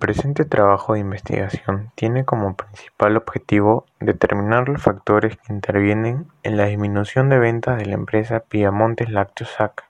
[0.00, 6.64] presente trabajo de investigación tiene como principal objetivo determinar los factores que intervienen en la
[6.64, 9.84] disminución de ventas de la empresa Piamontes Lácteos SAC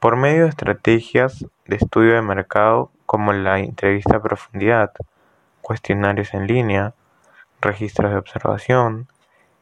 [0.00, 4.90] por medio de estrategias de estudio de mercado como la entrevista a profundidad,
[5.60, 6.94] cuestionarios en línea,
[7.60, 9.06] registros de observación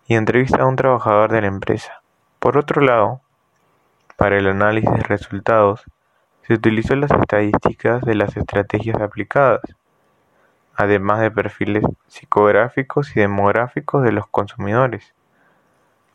[0.07, 2.01] y entrevista a un trabajador de la empresa.
[2.39, 3.21] Por otro lado,
[4.17, 5.85] para el análisis de resultados,
[6.51, 9.61] se utilizó las estadísticas de las estrategias aplicadas,
[10.75, 15.15] además de perfiles psicográficos y demográficos de los consumidores.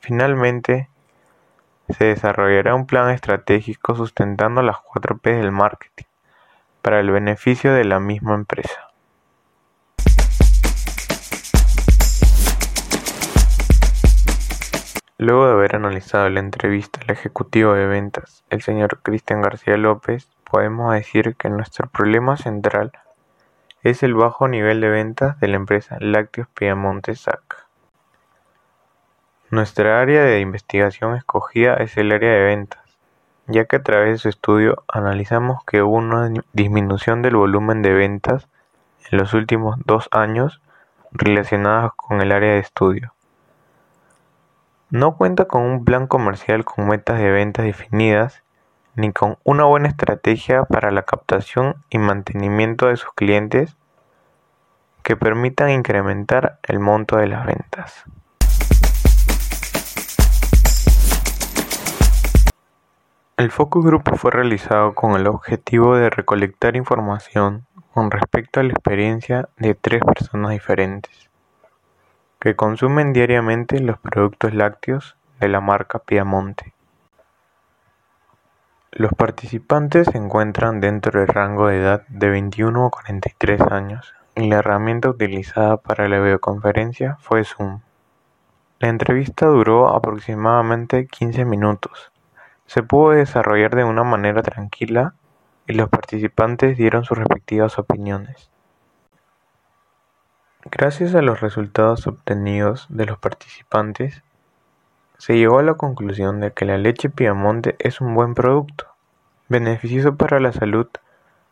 [0.02, 0.90] Finalmente,
[1.88, 6.04] se desarrollará un plan estratégico sustentando las cuatro P del marketing
[6.82, 8.90] para el beneficio de la misma empresa.
[15.18, 20.28] Luego de haber analizado la entrevista al ejecutivo de ventas, el señor Cristian García López,
[20.44, 22.92] podemos decir que nuestro problema central
[23.82, 27.66] es el bajo nivel de ventas de la empresa Lácteos Piamonte SAC.
[29.52, 32.84] Nuestra área de investigación escogida es el área de ventas,
[33.48, 37.94] ya que a través de su estudio analizamos que hubo una disminución del volumen de
[37.94, 38.50] ventas
[39.10, 40.62] en los últimos dos años
[41.12, 43.15] relacionadas con el área de estudio.
[44.96, 48.44] No cuenta con un plan comercial con metas de ventas definidas,
[48.96, 53.76] ni con una buena estrategia para la captación y mantenimiento de sus clientes
[55.04, 58.06] que permitan incrementar el monto de las ventas.
[63.36, 68.70] El focus grupo fue realizado con el objetivo de recolectar información con respecto a la
[68.70, 71.30] experiencia de tres personas diferentes
[72.40, 76.74] que consumen diariamente los productos lácteos de la marca Piamonte.
[78.92, 84.48] Los participantes se encuentran dentro del rango de edad de 21 a 43 años y
[84.48, 87.82] la herramienta utilizada para la videoconferencia fue Zoom.
[88.80, 92.12] La entrevista duró aproximadamente 15 minutos.
[92.68, 95.16] Se pudo desarrollar de una manera tranquila
[95.68, 98.50] y los participantes dieron sus respectivas opiniones.
[100.72, 104.24] Gracias a los resultados obtenidos de los participantes,
[105.20, 108.88] se llegó a la conclusión de que la leche Piamonte es un buen producto,
[109.48, 110.88] beneficioso para la salud,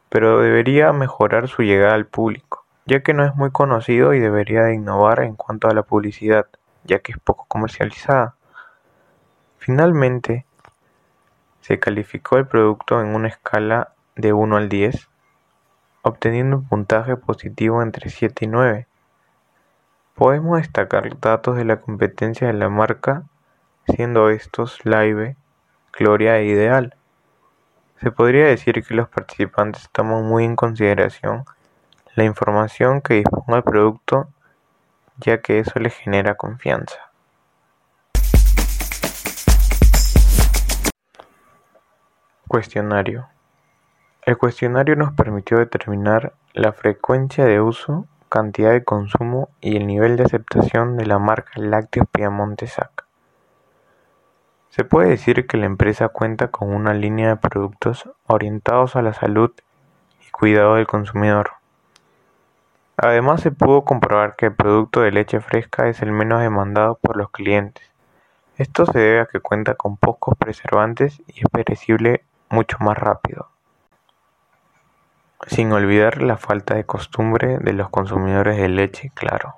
[0.09, 4.63] pero debería mejorar su llegada al público, ya que no es muy conocido y debería
[4.63, 6.47] de innovar en cuanto a la publicidad,
[6.83, 8.33] ya que es poco comercializada.
[9.59, 10.47] Finalmente,
[11.61, 15.07] se calificó el producto en una escala de 1 al 10,
[16.01, 18.87] obteniendo un puntaje positivo entre 7 y 9
[20.15, 23.23] Podemos destacar datos de la competencia de la marca,
[23.87, 25.35] siendo estos Live,
[25.91, 26.95] Gloria e Ideal.
[27.99, 31.45] Se podría decir que los participantes toman muy en consideración
[32.13, 34.29] la información que disponga el producto,
[35.17, 36.99] ya que eso les genera confianza.
[42.47, 43.29] Cuestionario.
[44.21, 50.17] El cuestionario nos permitió determinar la frecuencia de uso cantidad de consumo y el nivel
[50.17, 53.05] de aceptación de la marca Lácteos Piamonte SAC.
[54.69, 59.13] Se puede decir que la empresa cuenta con una línea de productos orientados a la
[59.13, 59.51] salud
[60.27, 61.51] y cuidado del consumidor.
[62.97, 67.17] Además se pudo comprobar que el producto de leche fresca es el menos demandado por
[67.17, 67.85] los clientes.
[68.57, 73.52] Esto se debe a que cuenta con pocos preservantes y es perecible mucho más rápido
[75.47, 79.55] sin olvidar la falta de costumbre de los consumidores de leche claro.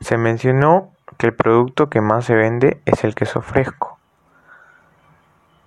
[0.00, 3.98] Se mencionó que el producto que más se vende es el queso fresco.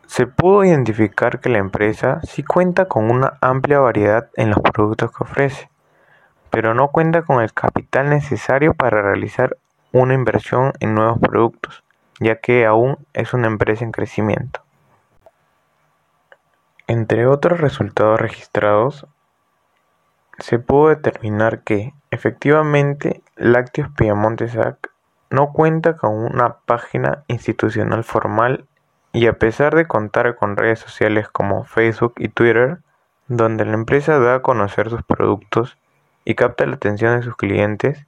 [0.07, 5.11] Se pudo identificar que la empresa sí cuenta con una amplia variedad en los productos
[5.11, 5.69] que ofrece,
[6.49, 9.57] pero no cuenta con el capital necesario para realizar
[9.91, 11.83] una inversión en nuevos productos,
[12.19, 14.61] ya que aún es una empresa en crecimiento.
[16.87, 19.07] Entre otros resultados registrados,
[20.39, 24.91] se pudo determinar que, efectivamente, Lácteos Piamonte SAC
[25.29, 28.65] no cuenta con una página institucional formal
[29.13, 32.79] y a pesar de contar con redes sociales como Facebook y Twitter,
[33.27, 35.77] donde la empresa da a conocer sus productos
[36.25, 38.05] y capta la atención de sus clientes,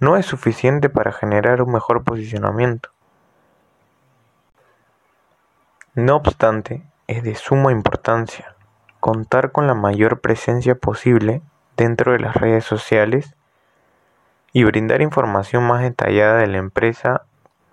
[0.00, 2.88] no es suficiente para generar un mejor posicionamiento.
[5.94, 8.56] No obstante, es de suma importancia
[9.00, 11.42] contar con la mayor presencia posible
[11.76, 13.34] dentro de las redes sociales
[14.52, 17.22] y brindar información más detallada de la empresa,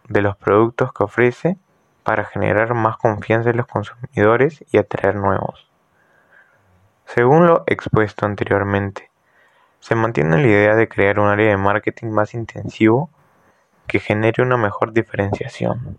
[0.07, 1.57] de los productos que ofrece,
[2.03, 5.69] para generar más confianza en los consumidores y atraer nuevos.
[7.05, 9.09] Según lo expuesto anteriormente,
[9.79, 13.09] se mantiene la idea de crear un área de marketing más intensivo
[13.87, 15.97] que genere una mejor diferenciación.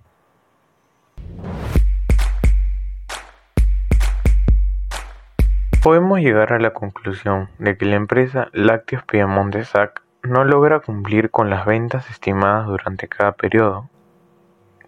[5.82, 11.30] Podemos llegar a la conclusión de que la empresa Lácteos Piamonte SAC no logra cumplir
[11.30, 13.88] con las ventas estimadas durante cada periodo.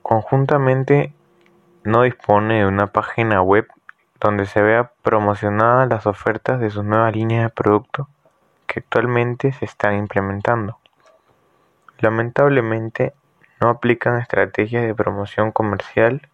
[0.03, 1.15] Conjuntamente,
[1.83, 3.67] no dispone de una página web
[4.21, 8.11] donde se vea promocionadas las ofertas de sus nuevas líneas de producto
[8.67, 10.77] que actualmente se están implementando.
[12.01, 13.15] Lamentablemente,
[13.63, 16.29] no aplican estrategias de promoción comercial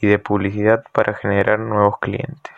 [0.00, 2.57] y de publicidad para generar nuevos clientes.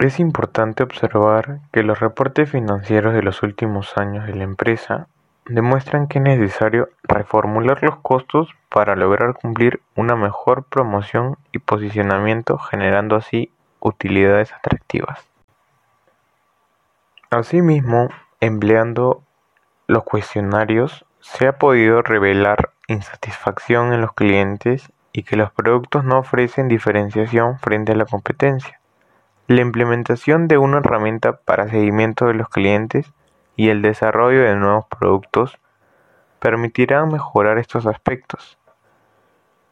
[0.00, 5.08] Es importante observar que los reportes financieros de los últimos años de la empresa
[5.44, 12.56] demuestran que es necesario reformular los costos para lograr cumplir una mejor promoción y posicionamiento
[12.56, 15.28] generando así utilidades atractivas.
[17.28, 18.08] Asimismo,
[18.40, 19.22] empleando
[19.86, 26.20] los cuestionarios se ha podido revelar insatisfacción en los clientes y que los productos no
[26.20, 28.79] ofrecen diferenciación frente a la competencia.
[29.50, 33.12] La implementación de una herramienta para seguimiento de los clientes
[33.56, 35.58] y el desarrollo de nuevos productos
[36.38, 38.58] permitirán mejorar estos aspectos.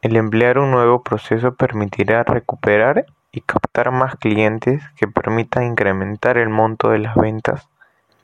[0.03, 6.49] El emplear un nuevo proceso permitirá recuperar y captar más clientes que permitan incrementar el
[6.49, 7.69] monto de las ventas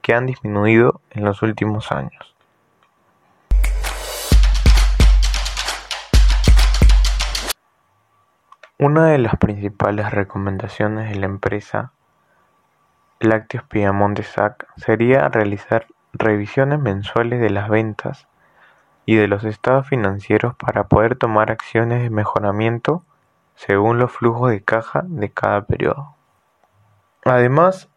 [0.02, 2.33] que han disminuido en los últimos años.
[8.76, 11.92] Una de las principales recomendaciones de la empresa
[13.20, 18.26] Lácteos Piamonte SAC sería realizar revisiones mensuales de las ventas
[19.06, 23.04] y de los estados financieros para poder tomar acciones de mejoramiento
[23.54, 26.16] según los flujos de caja de cada periodo.
[27.24, 27.88] Además,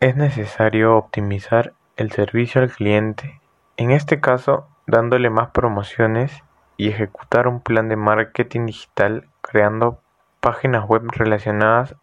[0.00, 3.42] es necesario optimizar el servicio al cliente,
[3.76, 6.42] en este caso dándole más promociones
[6.78, 10.00] y ejecutar un plan de marketing digital creando
[10.46, 11.96] páginas web relacionadas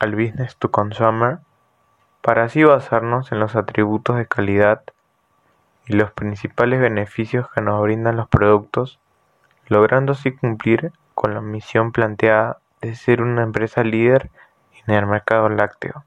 [0.00, 1.38] al business to consumer
[2.20, 4.82] para así basarnos en los atributos de calidad
[5.86, 9.00] y los principales beneficios que nos brindan los productos,
[9.68, 14.30] logrando así cumplir con la misión planteada de ser una empresa líder
[14.86, 16.04] en el mercado lácteo.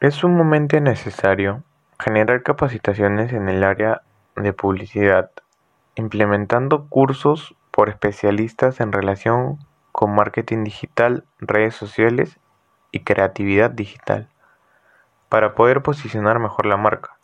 [0.00, 1.62] Es sumamente necesario
[2.00, 4.02] generar capacitaciones en el área
[4.34, 5.30] de publicidad,
[5.94, 9.56] implementando cursos por especialistas en relación
[9.92, 12.40] con marketing digital, redes sociales
[12.90, 14.26] y creatividad digital,
[15.28, 17.16] para poder posicionar mejor la marca.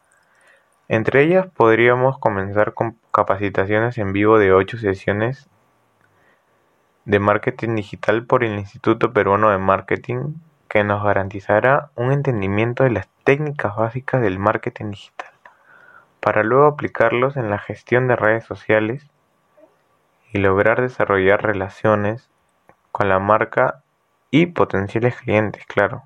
[0.86, 5.48] Entre ellas podríamos comenzar con capacitaciones en vivo de 8 sesiones
[7.04, 10.34] de marketing digital por el Instituto Peruano de Marketing
[10.68, 15.32] que nos garantizará un entendimiento de las técnicas básicas del marketing digital,
[16.20, 19.10] para luego aplicarlos en la gestión de redes sociales
[20.34, 22.28] y lograr desarrollar relaciones
[22.90, 23.82] con la marca
[24.32, 26.02] y potenciales clientes, claro.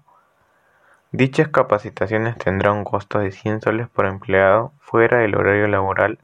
[1.12, 6.18] Dichas capacitaciones tendrán un costo de 100 soles por empleado fuera del horario laboral.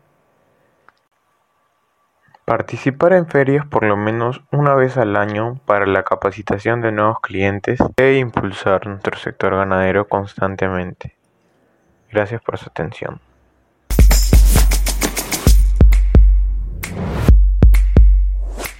[2.44, 7.20] Participar en ferias por lo menos una vez al año para la capacitación de nuevos
[7.20, 11.16] clientes e impulsar nuestro sector ganadero constantemente.
[12.12, 13.18] Gracias por su atención.